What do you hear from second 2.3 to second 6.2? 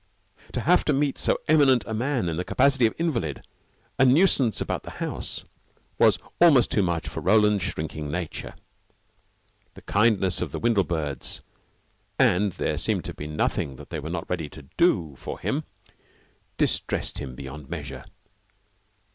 the capacity of invalid, a nuisance about the house, was